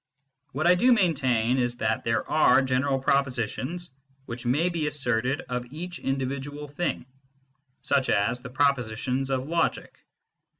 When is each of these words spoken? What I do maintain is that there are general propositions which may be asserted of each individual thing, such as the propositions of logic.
What 0.53 0.65
I 0.65 0.73
do 0.73 0.91
maintain 0.91 1.59
is 1.59 1.77
that 1.77 2.03
there 2.03 2.27
are 2.27 2.63
general 2.63 2.97
propositions 2.97 3.91
which 4.25 4.47
may 4.47 4.67
be 4.69 4.87
asserted 4.87 5.41
of 5.41 5.67
each 5.71 5.99
individual 5.99 6.67
thing, 6.67 7.05
such 7.83 8.09
as 8.09 8.39
the 8.41 8.49
propositions 8.49 9.29
of 9.29 9.47
logic. 9.47 9.99